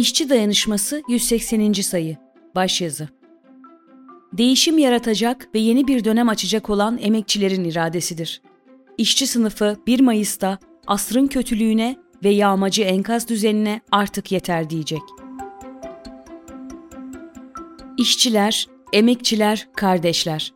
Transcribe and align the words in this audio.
İşçi 0.00 0.28
Dayanışması 0.28 1.02
180. 1.08 1.72
sayı 1.72 2.16
Başyazı 2.54 3.08
Değişim 4.32 4.78
yaratacak 4.78 5.48
ve 5.54 5.58
yeni 5.58 5.86
bir 5.86 6.04
dönem 6.04 6.28
açacak 6.28 6.70
olan 6.70 6.98
emekçilerin 7.02 7.64
iradesidir. 7.64 8.42
İşçi 8.98 9.26
sınıfı 9.26 9.76
1 9.86 10.00
Mayıs'ta 10.00 10.58
asrın 10.86 11.26
kötülüğüne 11.26 11.96
ve 12.24 12.28
yağmacı 12.28 12.82
enkaz 12.82 13.28
düzenine 13.28 13.80
artık 13.92 14.32
yeter 14.32 14.70
diyecek. 14.70 15.02
İşçiler, 17.98 18.66
emekçiler, 18.92 19.68
kardeşler. 19.76 20.52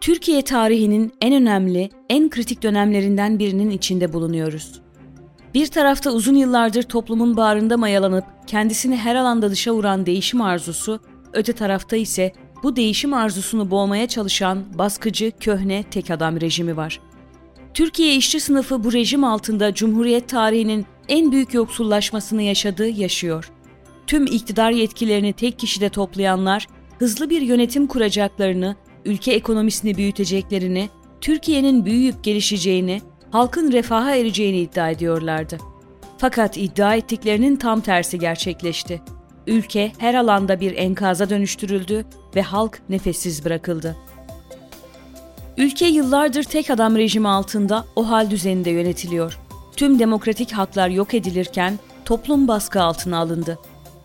Türkiye 0.00 0.42
tarihinin 0.42 1.12
en 1.20 1.34
önemli, 1.34 1.90
en 2.08 2.30
kritik 2.30 2.62
dönemlerinden 2.62 3.38
birinin 3.38 3.70
içinde 3.70 4.12
bulunuyoruz. 4.12 4.80
Bir 5.54 5.66
tarafta 5.66 6.10
uzun 6.10 6.34
yıllardır 6.34 6.82
toplumun 6.82 7.36
bağrında 7.36 7.76
mayalanıp 7.76 8.24
kendisini 8.46 8.96
her 8.96 9.14
alanda 9.14 9.50
dışa 9.50 9.74
vuran 9.74 10.06
değişim 10.06 10.42
arzusu, 10.42 11.00
öte 11.32 11.52
tarafta 11.52 11.96
ise 11.96 12.32
bu 12.62 12.76
değişim 12.76 13.14
arzusunu 13.14 13.70
boğmaya 13.70 14.08
çalışan 14.08 14.78
baskıcı, 14.78 15.32
köhne, 15.40 15.82
tek 15.82 16.10
adam 16.10 16.40
rejimi 16.40 16.76
var. 16.76 17.00
Türkiye 17.74 18.16
işçi 18.16 18.40
sınıfı 18.40 18.84
bu 18.84 18.92
rejim 18.92 19.24
altında 19.24 19.74
Cumhuriyet 19.74 20.28
tarihinin 20.28 20.86
en 21.08 21.32
büyük 21.32 21.54
yoksullaşmasını 21.54 22.42
yaşadı, 22.42 22.88
yaşıyor. 22.88 23.50
Tüm 24.06 24.26
iktidar 24.26 24.70
yetkilerini 24.70 25.32
tek 25.32 25.58
kişide 25.58 25.88
toplayanlar, 25.88 26.66
hızlı 26.98 27.30
bir 27.30 27.42
yönetim 27.42 27.86
kuracaklarını, 27.86 28.76
ülke 29.04 29.32
ekonomisini 29.32 29.96
büyüteceklerini, 29.96 30.88
Türkiye'nin 31.20 31.84
büyüyüp 31.84 32.24
gelişeceğini, 32.24 33.02
halkın 33.30 33.72
refaha 33.72 34.16
ereceğini 34.16 34.58
iddia 34.58 34.90
ediyorlardı. 34.90 35.58
Fakat 36.18 36.56
iddia 36.56 36.94
ettiklerinin 36.94 37.56
tam 37.56 37.80
tersi 37.80 38.18
gerçekleşti. 38.18 39.02
Ülke 39.46 39.92
her 39.98 40.14
alanda 40.14 40.60
bir 40.60 40.76
enkaza 40.76 41.30
dönüştürüldü 41.30 42.04
ve 42.36 42.42
halk 42.42 42.82
nefessiz 42.88 43.44
bırakıldı. 43.44 43.96
Ülke 45.56 45.86
yıllardır 45.86 46.42
tek 46.42 46.70
adam 46.70 46.96
rejimi 46.96 47.28
altında 47.28 47.84
o 47.96 48.08
hal 48.08 48.30
düzeninde 48.30 48.70
yönetiliyor. 48.70 49.38
Tüm 49.76 49.98
demokratik 49.98 50.52
haklar 50.52 50.88
yok 50.88 51.14
edilirken 51.14 51.78
toplum 52.04 52.48
baskı 52.48 52.82
altına 52.82 53.18
alındı. 53.18 53.58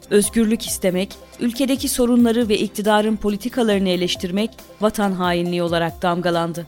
Özgürlük 0.10 0.68
istemek, 0.68 1.16
ülkedeki 1.40 1.90
sorunları 1.90 2.50
ve 2.50 2.58
iktidarın 2.58 3.16
politikalarını 3.16 3.90
eleştirmek 3.90 4.52
vatan 4.82 5.12
hainliği 5.12 5.64
olarak 5.64 6.02
damgalandı 6.02 6.68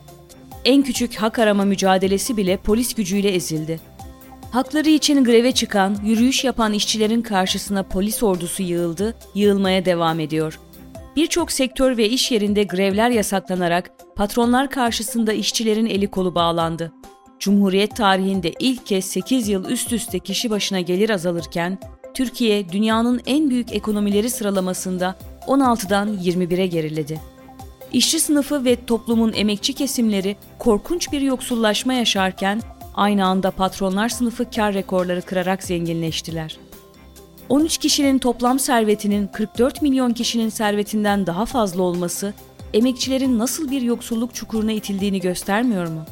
en 0.67 0.83
küçük 0.83 1.15
hak 1.15 1.39
arama 1.39 1.65
mücadelesi 1.65 2.37
bile 2.37 2.57
polis 2.57 2.93
gücüyle 2.93 3.29
ezildi. 3.29 3.79
Hakları 4.51 4.89
için 4.89 5.23
greve 5.23 5.51
çıkan, 5.51 5.97
yürüyüş 6.03 6.43
yapan 6.43 6.73
işçilerin 6.73 7.21
karşısına 7.21 7.83
polis 7.83 8.23
ordusu 8.23 8.63
yığıldı, 8.63 9.15
yığılmaya 9.35 9.85
devam 9.85 10.19
ediyor. 10.19 10.59
Birçok 11.15 11.51
sektör 11.51 11.97
ve 11.97 12.09
iş 12.09 12.31
yerinde 12.31 12.63
grevler 12.63 13.09
yasaklanarak 13.09 13.91
patronlar 14.15 14.69
karşısında 14.69 15.33
işçilerin 15.33 15.85
eli 15.85 16.07
kolu 16.07 16.35
bağlandı. 16.35 16.91
Cumhuriyet 17.39 17.95
tarihinde 17.95 18.53
ilk 18.59 18.85
kez 18.85 19.05
8 19.05 19.47
yıl 19.47 19.69
üst 19.69 19.93
üste 19.93 20.19
kişi 20.19 20.49
başına 20.49 20.79
gelir 20.79 21.09
azalırken, 21.09 21.79
Türkiye 22.13 22.69
dünyanın 22.69 23.21
en 23.25 23.49
büyük 23.49 23.75
ekonomileri 23.75 24.29
sıralamasında 24.29 25.15
16'dan 25.47 26.17
21'e 26.17 26.67
geriledi. 26.67 27.36
İşçi 27.93 28.19
sınıfı 28.19 28.65
ve 28.65 28.85
toplumun 28.85 29.33
emekçi 29.33 29.73
kesimleri 29.73 30.35
korkunç 30.59 31.11
bir 31.11 31.21
yoksullaşma 31.21 31.93
yaşarken 31.93 32.61
aynı 32.95 33.25
anda 33.25 33.51
patronlar 33.51 34.09
sınıfı 34.09 34.51
kar 34.51 34.73
rekorları 34.73 35.21
kırarak 35.21 35.63
zenginleştiler. 35.63 36.57
13 37.49 37.77
kişinin 37.77 38.19
toplam 38.19 38.59
servetinin 38.59 39.27
44 39.27 39.81
milyon 39.81 40.13
kişinin 40.13 40.49
servetinden 40.49 41.27
daha 41.27 41.45
fazla 41.45 41.83
olması 41.83 42.33
emekçilerin 42.73 43.39
nasıl 43.39 43.71
bir 43.71 43.81
yoksulluk 43.81 44.35
çukuruna 44.35 44.71
itildiğini 44.71 45.19
göstermiyor 45.19 45.87
mu? 45.87 46.05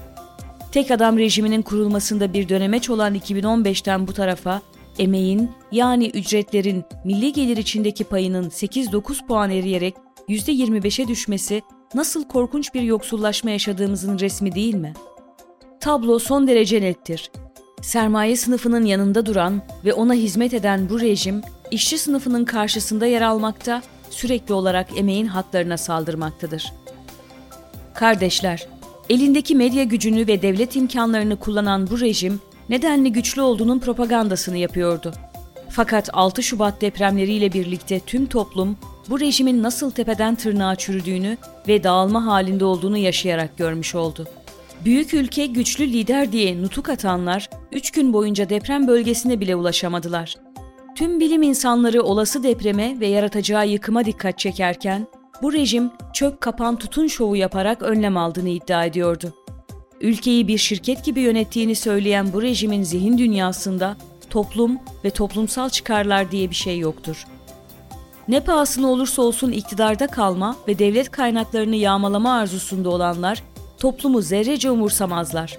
Tek 0.71 0.91
adam 0.91 1.17
rejiminin 1.17 1.61
kurulmasında 1.61 2.33
bir 2.33 2.49
dönemeç 2.49 2.89
olan 2.89 3.15
2015'ten 3.15 4.07
bu 4.07 4.13
tarafa 4.13 4.61
emeğin 4.99 5.51
yani 5.71 6.07
ücretlerin 6.07 6.83
milli 7.03 7.33
gelir 7.33 7.57
içindeki 7.57 8.03
payının 8.03 8.49
8-9 8.49 9.27
puan 9.27 9.51
eriyerek 9.51 9.95
%25'e 10.29 11.07
düşmesi 11.07 11.61
nasıl 11.93 12.23
korkunç 12.27 12.73
bir 12.73 12.81
yoksullaşma 12.81 13.49
yaşadığımızın 13.49 14.19
resmi 14.19 14.55
değil 14.55 14.75
mi? 14.75 14.93
Tablo 15.79 16.19
son 16.19 16.47
derece 16.47 16.81
nettir. 16.81 17.31
Sermaye 17.81 18.35
sınıfının 18.35 18.85
yanında 18.85 19.25
duran 19.25 19.61
ve 19.85 19.93
ona 19.93 20.13
hizmet 20.13 20.53
eden 20.53 20.89
bu 20.89 21.01
rejim, 21.01 21.41
işçi 21.71 21.97
sınıfının 21.97 22.45
karşısında 22.45 23.05
yer 23.05 23.21
almakta, 23.21 23.81
sürekli 24.09 24.53
olarak 24.53 24.97
emeğin 24.97 25.25
haklarına 25.25 25.77
saldırmaktadır. 25.77 26.73
Kardeşler, 27.93 28.67
elindeki 29.09 29.55
medya 29.55 29.83
gücünü 29.83 30.27
ve 30.27 30.41
devlet 30.41 30.75
imkanlarını 30.75 31.35
kullanan 31.35 31.89
bu 31.89 31.99
rejim, 31.99 32.41
nedenli 32.69 33.11
güçlü 33.11 33.41
olduğunun 33.41 33.79
propagandasını 33.79 34.57
yapıyordu. 34.57 35.13
Fakat 35.75 36.09
6 36.13 36.43
Şubat 36.43 36.81
depremleriyle 36.81 37.53
birlikte 37.53 37.99
tüm 37.99 38.25
toplum 38.25 38.77
bu 39.09 39.19
rejimin 39.19 39.63
nasıl 39.63 39.91
tepeden 39.91 40.35
tırnağa 40.35 40.75
çürüdüğünü 40.75 41.37
ve 41.67 41.83
dağılma 41.83 42.25
halinde 42.25 42.65
olduğunu 42.65 42.97
yaşayarak 42.97 43.57
görmüş 43.57 43.95
oldu. 43.95 44.27
Büyük 44.85 45.13
ülke 45.13 45.45
güçlü 45.45 45.87
lider 45.87 46.31
diye 46.31 46.61
nutuk 46.61 46.89
atanlar 46.89 47.49
3 47.71 47.91
gün 47.91 48.13
boyunca 48.13 48.49
deprem 48.49 48.87
bölgesine 48.87 49.39
bile 49.39 49.55
ulaşamadılar. 49.55 50.35
Tüm 50.95 51.19
bilim 51.19 51.43
insanları 51.43 52.03
olası 52.03 52.43
depreme 52.43 52.99
ve 52.99 53.07
yaratacağı 53.07 53.67
yıkıma 53.67 54.05
dikkat 54.05 54.39
çekerken 54.39 55.07
bu 55.41 55.53
rejim 55.53 55.91
çök 56.13 56.41
kapan 56.41 56.75
tutun 56.75 57.07
şovu 57.07 57.35
yaparak 57.35 57.81
önlem 57.81 58.17
aldığını 58.17 58.49
iddia 58.49 58.85
ediyordu. 58.85 59.33
Ülkeyi 60.01 60.47
bir 60.47 60.57
şirket 60.57 61.05
gibi 61.05 61.21
yönettiğini 61.21 61.75
söyleyen 61.75 62.33
bu 62.33 62.41
rejimin 62.41 62.83
zihin 62.83 63.17
dünyasında 63.17 63.97
toplum 64.35 64.79
ve 65.05 65.09
toplumsal 65.09 65.69
çıkarlar 65.69 66.31
diye 66.31 66.49
bir 66.49 66.55
şey 66.55 66.79
yoktur. 66.79 67.25
Ne 68.27 68.39
pahasına 68.39 68.87
olursa 68.87 69.21
olsun 69.21 69.51
iktidarda 69.51 70.07
kalma 70.07 70.55
ve 70.67 70.79
devlet 70.79 71.11
kaynaklarını 71.11 71.75
yağmalama 71.75 72.33
arzusunda 72.33 72.89
olanlar 72.89 73.43
toplumu 73.79 74.21
zerrece 74.21 74.71
umursamazlar. 74.71 75.57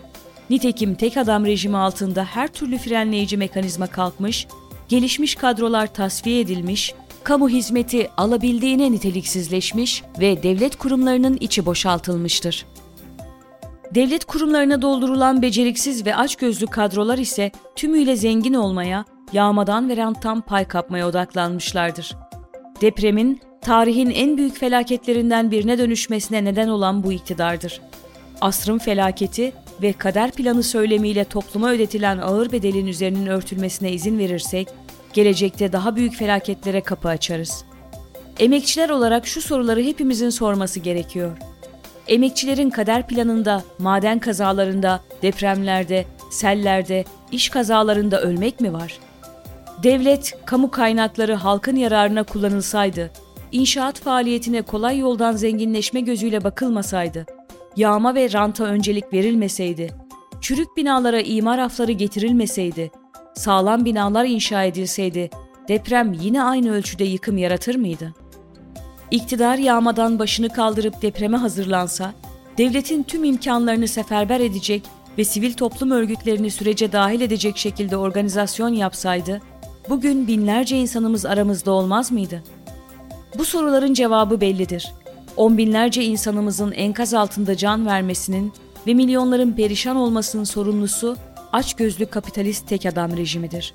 Nitekim 0.50 0.94
tek 0.94 1.16
adam 1.16 1.46
rejimi 1.46 1.76
altında 1.76 2.24
her 2.24 2.48
türlü 2.48 2.78
frenleyici 2.78 3.36
mekanizma 3.36 3.86
kalkmış, 3.86 4.46
gelişmiş 4.88 5.34
kadrolar 5.34 5.94
tasfiye 5.94 6.40
edilmiş, 6.40 6.94
kamu 7.24 7.48
hizmeti 7.48 8.10
alabildiğine 8.16 8.92
niteliksizleşmiş 8.92 10.02
ve 10.20 10.42
devlet 10.42 10.76
kurumlarının 10.76 11.36
içi 11.40 11.66
boşaltılmıştır. 11.66 12.66
Devlet 13.96 14.24
kurumlarına 14.24 14.82
doldurulan 14.82 15.42
beceriksiz 15.42 16.06
ve 16.06 16.16
açgözlü 16.16 16.66
kadrolar 16.66 17.18
ise 17.18 17.50
tümüyle 17.76 18.16
zengin 18.16 18.54
olmaya, 18.54 19.04
yağmadan 19.32 19.88
ve 19.88 19.96
ranttan 19.96 20.40
pay 20.40 20.68
kapmaya 20.68 21.08
odaklanmışlardır. 21.08 22.16
Depremin 22.80 23.40
tarihin 23.60 24.10
en 24.10 24.36
büyük 24.36 24.56
felaketlerinden 24.56 25.50
birine 25.50 25.78
dönüşmesine 25.78 26.44
neden 26.44 26.68
olan 26.68 27.04
bu 27.04 27.12
iktidardır. 27.12 27.80
Asrın 28.40 28.78
felaketi 28.78 29.52
ve 29.82 29.92
kader 29.92 30.30
planı 30.30 30.62
söylemiyle 30.62 31.24
topluma 31.24 31.70
ödetilen 31.70 32.18
ağır 32.18 32.52
bedelin 32.52 32.86
üzerinin 32.86 33.26
örtülmesine 33.26 33.92
izin 33.92 34.18
verirsek, 34.18 34.68
gelecekte 35.12 35.72
daha 35.72 35.96
büyük 35.96 36.14
felaketlere 36.14 36.80
kapı 36.80 37.08
açarız. 37.08 37.64
Emekçiler 38.38 38.90
olarak 38.90 39.26
şu 39.26 39.42
soruları 39.42 39.82
hepimizin 39.82 40.30
sorması 40.30 40.80
gerekiyor. 40.80 41.38
Emekçilerin 42.08 42.70
kader 42.70 43.06
planında, 43.06 43.62
maden 43.78 44.18
kazalarında, 44.18 45.00
depremlerde, 45.22 46.04
sellerde, 46.30 47.04
iş 47.32 47.48
kazalarında 47.48 48.20
ölmek 48.20 48.60
mi 48.60 48.72
var? 48.72 48.98
Devlet, 49.82 50.38
kamu 50.46 50.70
kaynakları 50.70 51.34
halkın 51.34 51.76
yararına 51.76 52.22
kullanılsaydı, 52.22 53.10
inşaat 53.52 54.00
faaliyetine 54.00 54.62
kolay 54.62 54.98
yoldan 54.98 55.32
zenginleşme 55.32 56.00
gözüyle 56.00 56.44
bakılmasaydı, 56.44 57.26
yağma 57.76 58.14
ve 58.14 58.32
ranta 58.32 58.64
öncelik 58.64 59.12
verilmeseydi, 59.12 59.94
çürük 60.40 60.76
binalara 60.76 61.20
imar 61.20 61.58
afları 61.58 61.92
getirilmeseydi, 61.92 62.90
sağlam 63.34 63.84
binalar 63.84 64.24
inşa 64.24 64.64
edilseydi, 64.64 65.30
deprem 65.68 66.12
yine 66.12 66.42
aynı 66.42 66.72
ölçüde 66.72 67.04
yıkım 67.04 67.38
yaratır 67.38 67.74
mıydı? 67.74 68.14
İktidar 69.10 69.58
yağmadan 69.58 70.18
başını 70.18 70.48
kaldırıp 70.48 71.02
depreme 71.02 71.36
hazırlansa, 71.36 72.12
devletin 72.58 73.02
tüm 73.02 73.24
imkanlarını 73.24 73.88
seferber 73.88 74.40
edecek 74.40 74.82
ve 75.18 75.24
sivil 75.24 75.52
toplum 75.52 75.90
örgütlerini 75.90 76.50
sürece 76.50 76.92
dahil 76.92 77.20
edecek 77.20 77.56
şekilde 77.56 77.96
organizasyon 77.96 78.68
yapsaydı, 78.68 79.40
bugün 79.88 80.26
binlerce 80.26 80.76
insanımız 80.76 81.26
aramızda 81.26 81.70
olmaz 81.70 82.12
mıydı? 82.12 82.42
Bu 83.38 83.44
soruların 83.44 83.94
cevabı 83.94 84.40
bellidir. 84.40 84.92
On 85.36 85.58
binlerce 85.58 86.04
insanımızın 86.04 86.72
enkaz 86.72 87.14
altında 87.14 87.56
can 87.56 87.86
vermesinin 87.86 88.52
ve 88.86 88.94
milyonların 88.94 89.52
perişan 89.52 89.96
olmasının 89.96 90.44
sorumlusu 90.44 91.16
açgözlü 91.52 92.06
kapitalist 92.06 92.68
tek 92.68 92.86
adam 92.86 93.16
rejimidir. 93.16 93.74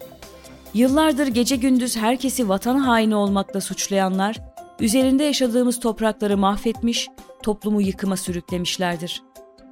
Yıllardır 0.74 1.28
gece 1.28 1.56
gündüz 1.56 1.98
herkesi 1.98 2.50
vatan 2.50 2.78
haini 2.78 3.16
olmakla 3.16 3.62
suçlayanlar, 3.62 4.51
üzerinde 4.82 5.24
yaşadığımız 5.24 5.80
toprakları 5.80 6.38
mahvetmiş, 6.38 7.08
toplumu 7.44 7.82
yıkıma 7.82 8.18
sürüklemişlerdir. 8.18 9.24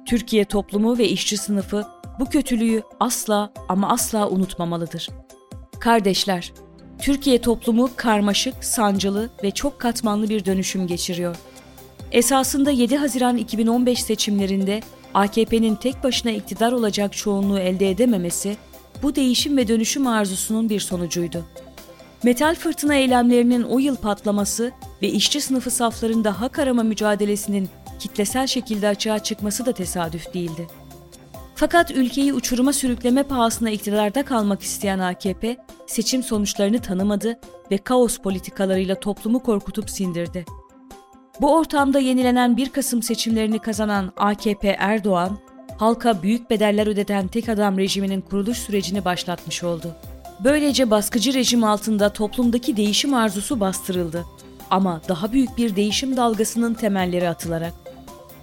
Türkiye 0.06 0.44
toplumu 0.44 0.98
ve 0.98 1.08
işçi 1.08 1.36
sınıfı 1.36 1.86
bu 2.20 2.24
kötülüğü 2.24 2.82
asla 3.00 3.52
ama 3.68 3.88
asla 3.88 4.30
unutmamalıdır. 4.30 5.08
Kardeşler, 5.80 6.52
Türkiye 7.02 7.40
toplumu 7.40 7.90
karmaşık, 7.96 8.64
sancılı 8.64 9.30
ve 9.42 9.50
çok 9.50 9.78
katmanlı 9.78 10.28
bir 10.28 10.44
dönüşüm 10.44 10.86
geçiriyor. 10.86 11.36
Esasında 12.12 12.70
7 12.70 12.96
Haziran 12.96 13.36
2015 13.36 14.02
seçimlerinde 14.02 14.80
AKP'nin 15.14 15.74
tek 15.74 16.04
başına 16.04 16.32
iktidar 16.32 16.72
olacak 16.72 17.12
çoğunluğu 17.12 17.58
elde 17.58 17.90
edememesi 17.90 18.56
bu 19.02 19.16
değişim 19.16 19.56
ve 19.56 19.68
dönüşüm 19.68 20.06
arzusunun 20.06 20.68
bir 20.68 20.80
sonucuydu. 20.80 21.44
Metal 22.22 22.54
fırtına 22.54 22.94
eylemlerinin 22.94 23.62
o 23.62 23.78
yıl 23.78 23.96
patlaması 23.96 24.72
ve 25.02 25.08
işçi 25.08 25.40
sınıfı 25.40 25.70
saflarında 25.70 26.40
hak 26.40 26.58
arama 26.58 26.82
mücadelesinin 26.82 27.68
kitlesel 27.98 28.46
şekilde 28.46 28.88
açığa 28.88 29.18
çıkması 29.18 29.66
da 29.66 29.72
tesadüf 29.72 30.34
değildi. 30.34 30.66
Fakat 31.54 31.90
ülkeyi 31.90 32.32
uçuruma 32.32 32.72
sürükleme 32.72 33.22
pahasına 33.22 33.70
iktidarda 33.70 34.24
kalmak 34.24 34.62
isteyen 34.62 34.98
AKP, 34.98 35.56
seçim 35.86 36.22
sonuçlarını 36.22 36.82
tanımadı 36.82 37.38
ve 37.70 37.78
kaos 37.78 38.18
politikalarıyla 38.18 38.94
toplumu 38.94 39.42
korkutup 39.42 39.90
sindirdi. 39.90 40.44
Bu 41.40 41.56
ortamda 41.56 41.98
yenilenen 41.98 42.56
1 42.56 42.68
Kasım 42.68 43.02
seçimlerini 43.02 43.58
kazanan 43.58 44.12
AKP 44.16 44.68
Erdoğan, 44.68 45.38
halka 45.78 46.22
büyük 46.22 46.50
bedeller 46.50 46.86
ödeten 46.86 47.28
tek 47.28 47.48
adam 47.48 47.78
rejiminin 47.78 48.20
kuruluş 48.20 48.58
sürecini 48.58 49.04
başlatmış 49.04 49.64
oldu. 49.64 49.96
Böylece 50.44 50.90
baskıcı 50.90 51.34
rejim 51.34 51.64
altında 51.64 52.12
toplumdaki 52.12 52.76
değişim 52.76 53.14
arzusu 53.14 53.60
bastırıldı. 53.60 54.24
Ama 54.70 55.00
daha 55.08 55.32
büyük 55.32 55.58
bir 55.58 55.76
değişim 55.76 56.16
dalgasının 56.16 56.74
temelleri 56.74 57.28
atılarak. 57.28 57.72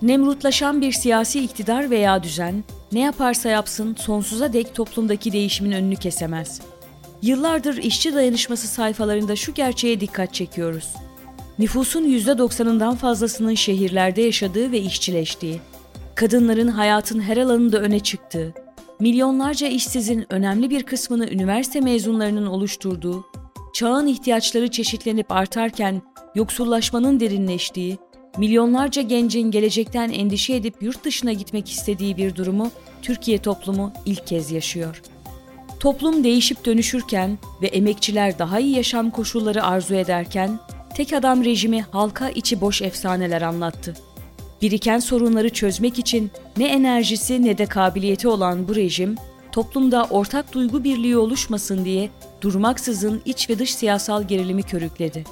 Nemrutlaşan 0.01 0.81
bir 0.81 0.91
siyasi 0.91 1.43
iktidar 1.43 1.89
veya 1.89 2.23
düzen 2.23 2.63
ne 2.91 2.99
yaparsa 2.99 3.49
yapsın 3.49 3.95
sonsuza 3.99 4.53
dek 4.53 4.75
toplumdaki 4.75 5.31
değişimin 5.31 5.71
önünü 5.71 5.95
kesemez. 5.95 6.61
Yıllardır 7.21 7.77
işçi 7.77 8.13
dayanışması 8.13 8.67
sayfalarında 8.67 9.35
şu 9.35 9.53
gerçeğe 9.53 9.99
dikkat 9.99 10.33
çekiyoruz. 10.33 10.93
Nüfusun 11.59 12.03
%90'ından 12.03 12.95
fazlasının 12.95 13.55
şehirlerde 13.55 14.21
yaşadığı 14.21 14.71
ve 14.71 14.79
işçileştiği, 14.79 15.61
kadınların 16.15 16.67
hayatın 16.67 17.19
her 17.21 17.37
alanında 17.37 17.77
öne 17.77 17.99
çıktığı, 17.99 18.53
milyonlarca 18.99 19.67
işsizin 19.67 20.25
önemli 20.29 20.69
bir 20.69 20.83
kısmını 20.83 21.29
üniversite 21.29 21.81
mezunlarının 21.81 22.45
oluşturduğu, 22.45 23.25
çağın 23.77 24.07
ihtiyaçları 24.07 24.71
çeşitlenip 24.71 25.31
artarken 25.31 26.01
yoksullaşmanın 26.35 27.19
derinleştiği, 27.19 27.97
milyonlarca 28.37 29.01
gencin 29.01 29.51
gelecekten 29.51 30.11
endişe 30.11 30.55
edip 30.55 30.75
yurt 30.81 31.03
dışına 31.03 31.33
gitmek 31.33 31.71
istediği 31.71 32.17
bir 32.17 32.35
durumu 32.35 32.71
Türkiye 33.01 33.37
toplumu 33.37 33.93
ilk 34.05 34.27
kez 34.27 34.51
yaşıyor. 34.51 35.01
Toplum 35.79 36.23
değişip 36.23 36.65
dönüşürken 36.65 37.37
ve 37.61 37.67
emekçiler 37.67 38.39
daha 38.39 38.59
iyi 38.59 38.75
yaşam 38.75 39.11
koşulları 39.11 39.63
arzu 39.63 39.95
ederken 39.95 40.59
tek 40.95 41.13
adam 41.13 41.43
rejimi 41.43 41.81
halka 41.81 42.29
içi 42.29 42.61
boş 42.61 42.81
efsaneler 42.81 43.41
anlattı. 43.41 43.93
Biriken 44.61 44.99
sorunları 44.99 45.49
çözmek 45.49 45.99
için 45.99 46.31
ne 46.57 46.67
enerjisi 46.67 47.45
ne 47.45 47.57
de 47.57 47.65
kabiliyeti 47.65 48.27
olan 48.27 48.67
bu 48.67 48.75
rejim, 48.75 49.15
toplumda 49.57 50.03
ortak 50.09 50.53
duygu 50.53 50.83
birliği 50.83 51.17
oluşmasın 51.17 51.85
diye 51.85 52.09
durmaksızın 52.41 53.21
iç 53.25 53.49
ve 53.49 53.59
dış 53.59 53.75
siyasal 53.75 54.23
gerilimi 54.23 54.63
körükledi. 54.63 55.23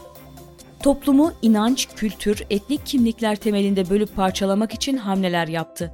Toplumu 0.83 1.33
inanç, 1.41 1.87
kültür, 1.95 2.43
etnik 2.49 2.85
kimlikler 2.85 3.35
temelinde 3.35 3.89
bölüp 3.89 4.15
parçalamak 4.15 4.73
için 4.73 4.97
hamleler 4.97 5.47
yaptı. 5.47 5.91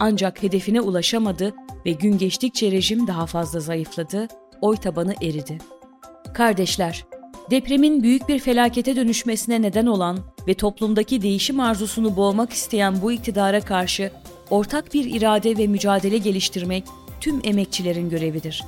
Ancak 0.00 0.42
hedefine 0.42 0.80
ulaşamadı 0.80 1.54
ve 1.86 1.92
gün 1.92 2.18
geçtikçe 2.18 2.70
rejim 2.70 3.06
daha 3.06 3.26
fazla 3.26 3.60
zayıfladı, 3.60 4.28
oy 4.60 4.76
tabanı 4.76 5.14
eridi. 5.22 5.58
Kardeşler, 6.34 7.04
depremin 7.50 8.02
büyük 8.02 8.28
bir 8.28 8.38
felakete 8.38 8.96
dönüşmesine 8.96 9.62
neden 9.62 9.86
olan 9.86 10.18
ve 10.48 10.54
toplumdaki 10.54 11.22
değişim 11.22 11.60
arzusunu 11.60 12.16
boğmak 12.16 12.52
isteyen 12.52 13.02
bu 13.02 13.12
iktidara 13.12 13.60
karşı 13.60 14.10
ortak 14.50 14.94
bir 14.94 15.14
irade 15.14 15.56
ve 15.58 15.66
mücadele 15.66 16.18
geliştirmek 16.18 16.84
tüm 17.24 17.40
emekçilerin 17.44 18.10
görevidir. 18.10 18.64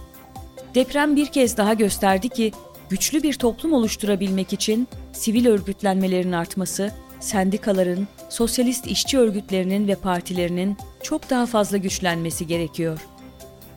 Deprem 0.75 1.17
bir 1.17 1.27
kez 1.27 1.57
daha 1.57 1.75
gösterdi 1.75 2.29
ki 2.29 2.53
güçlü 2.91 3.23
bir 3.23 3.35
toplum 3.35 3.73
oluşturabilmek 3.73 4.53
için 4.53 4.89
sivil 5.13 5.47
örgütlenmelerin 5.47 6.33
artması, 6.33 6.93
sendikaların, 7.21 8.09
sosyalist 8.29 8.87
işçi 8.87 9.19
örgütlerinin 9.19 9.89
ve 9.89 9.95
partilerinin 9.95 10.77
çok 11.03 11.31
daha 11.31 11.47
fazla 11.47 11.77
güçlenmesi 11.77 12.47
gerekiyor. 12.47 13.01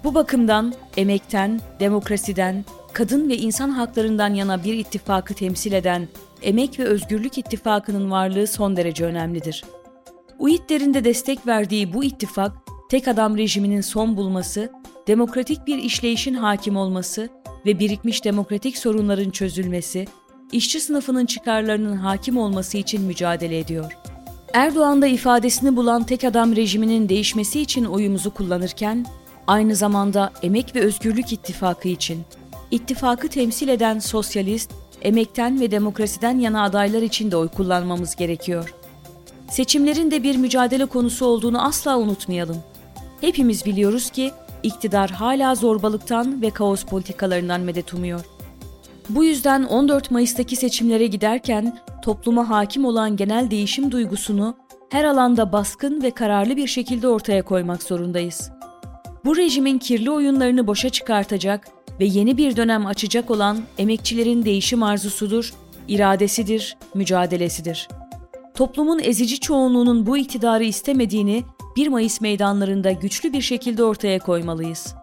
Bu 0.04 0.16
bakımdan 0.16 0.74
emekten, 0.98 1.62
demokrasiden, 1.80 2.66
kadın 2.94 3.30
ve 3.30 3.38
insan 3.38 3.70
haklarından 3.70 4.34
yana 4.34 4.64
bir 4.64 4.74
ittifakı 4.74 5.34
temsil 5.34 5.72
eden 5.72 6.08
Emek 6.42 6.80
ve 6.80 6.84
Özgürlük 6.84 7.38
İttifakı'nın 7.38 8.12
varlığı 8.12 8.48
son 8.48 8.78
derece 8.78 9.06
önemlidir. 9.06 9.64
UİT'lerin 10.40 10.94
de 10.94 11.04
destek 11.04 11.48
verdiği 11.48 11.94
bu 11.94 12.04
ittifak, 12.04 12.52
tek 12.90 13.08
adam 13.08 13.38
rejiminin 13.38 13.82
son 13.82 14.18
bulması, 14.18 14.72
demokratik 15.08 15.68
bir 15.68 15.78
işleyişin 15.78 16.34
hakim 16.34 16.78
olması 16.78 17.30
ve 17.66 17.80
birikmiş 17.80 18.26
demokratik 18.26 18.78
sorunların 18.78 19.30
çözülmesi, 19.30 20.08
işçi 20.52 20.80
sınıfının 20.82 21.26
çıkarlarının 21.26 21.96
hakim 21.96 22.38
olması 22.38 22.78
için 22.78 23.02
mücadele 23.02 23.60
ediyor. 23.60 23.98
Erdoğan 24.54 25.02
da 25.02 25.08
ifadesini 25.08 25.76
bulan 25.76 26.04
tek 26.04 26.24
adam 26.24 26.56
rejiminin 26.56 27.10
değişmesi 27.10 27.62
için 27.62 27.86
oyumuzu 27.86 28.34
kullanırken, 28.34 29.06
aynı 29.48 29.76
zamanda 29.76 30.32
Emek 30.44 30.76
ve 30.76 30.80
Özgürlük 30.80 31.34
İttifakı 31.34 31.88
için, 31.88 32.22
ittifakı 32.72 33.28
temsil 33.28 33.68
eden 33.68 34.00
sosyalist, 34.00 34.72
emekten 35.02 35.62
ve 35.62 35.72
demokrasiden 35.72 36.40
yana 36.40 36.64
adaylar 36.64 37.02
için 37.02 37.32
de 37.32 37.38
oy 37.38 37.48
kullanmamız 37.48 38.16
gerekiyor. 38.16 38.74
Seçimlerin 39.50 40.12
de 40.12 40.24
bir 40.24 40.38
mücadele 40.38 40.86
konusu 40.86 41.26
olduğunu 41.26 41.66
asla 41.66 41.98
unutmayalım. 41.98 42.58
Hepimiz 43.22 43.66
biliyoruz 43.66 44.10
ki 44.10 44.32
iktidar 44.64 45.10
hala 45.10 45.56
zorbalıktan 45.56 46.42
ve 46.42 46.50
kaos 46.50 46.84
politikalarından 46.84 47.62
medet 47.62 47.94
umuyor. 47.94 48.26
Bu 49.10 49.24
yüzden 49.24 49.64
14 49.64 50.12
Mayıs'taki 50.12 50.56
seçimlere 50.56 51.08
giderken 51.08 51.80
topluma 52.02 52.50
hakim 52.50 52.86
olan 52.86 53.16
genel 53.16 53.52
değişim 53.52 53.92
duygusunu 53.92 54.56
her 54.90 55.04
alanda 55.04 55.52
baskın 55.52 56.04
ve 56.04 56.12
kararlı 56.12 56.58
bir 56.58 56.68
şekilde 56.68 57.08
ortaya 57.08 57.42
koymak 57.42 57.84
zorundayız. 57.84 58.52
Bu 59.26 59.38
rejimin 59.38 59.80
kirli 59.80 60.12
oyunlarını 60.12 60.68
boşa 60.68 60.90
çıkartacak 60.90 61.68
ve 62.00 62.06
yeni 62.06 62.38
bir 62.38 62.56
dönem 62.56 62.86
açacak 62.86 63.32
olan 63.32 63.60
emekçilerin 63.78 64.46
değişim 64.46 64.84
arzusudur, 64.84 65.54
iradesidir, 65.88 66.78
mücadelesidir. 66.94 67.88
Toplumun 68.56 69.00
ezici 69.04 69.40
çoğunluğunun 69.40 70.06
bu 70.06 70.18
iktidarı 70.18 70.64
istemediğini 70.64 71.44
1 71.76 71.88
Mayıs 71.88 72.22
meydanlarında 72.22 72.92
güçlü 72.92 73.34
bir 73.34 73.42
şekilde 73.42 73.84
ortaya 73.84 74.20
koymalıyız. 74.20 74.96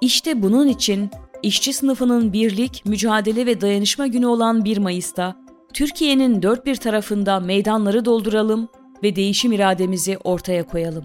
İşte 0.00 0.42
bunun 0.42 0.68
için 0.68 1.10
işçi 1.42 1.72
sınıfının 1.72 2.32
birlik, 2.32 2.82
mücadele 2.86 3.46
ve 3.46 3.60
dayanışma 3.60 4.06
günü 4.06 4.26
olan 4.26 4.64
1 4.64 4.78
Mayıs'ta 4.78 5.36
Türkiye'nin 5.74 6.42
dört 6.42 6.66
bir 6.66 6.76
tarafında 6.76 7.40
meydanları 7.40 8.04
dolduralım 8.04 8.68
ve 9.02 9.16
değişim 9.16 9.52
irademizi 9.52 10.18
ortaya 10.24 10.66
koyalım. 10.66 11.04